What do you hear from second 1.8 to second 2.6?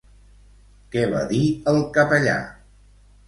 capellà?